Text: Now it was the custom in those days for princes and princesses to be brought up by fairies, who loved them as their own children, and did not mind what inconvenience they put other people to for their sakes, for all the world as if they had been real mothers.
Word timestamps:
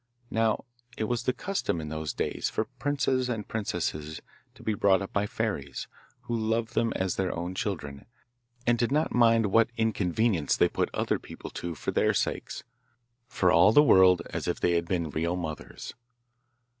Now 0.31 0.65
it 0.97 1.03
was 1.03 1.25
the 1.25 1.31
custom 1.31 1.79
in 1.79 1.89
those 1.89 2.11
days 2.11 2.49
for 2.49 2.65
princes 2.65 3.29
and 3.29 3.47
princesses 3.47 4.19
to 4.55 4.63
be 4.63 4.73
brought 4.73 4.99
up 4.99 5.13
by 5.13 5.27
fairies, 5.27 5.87
who 6.21 6.35
loved 6.35 6.73
them 6.73 6.91
as 6.95 7.17
their 7.17 7.31
own 7.37 7.53
children, 7.53 8.07
and 8.65 8.79
did 8.79 8.91
not 8.91 9.13
mind 9.13 9.51
what 9.51 9.69
inconvenience 9.77 10.57
they 10.57 10.69
put 10.69 10.89
other 10.91 11.19
people 11.19 11.51
to 11.51 11.75
for 11.75 11.91
their 11.91 12.15
sakes, 12.15 12.63
for 13.27 13.51
all 13.51 13.71
the 13.73 13.83
world 13.83 14.23
as 14.31 14.47
if 14.47 14.59
they 14.59 14.71
had 14.71 14.87
been 14.87 15.11
real 15.11 15.35
mothers. 15.35 15.93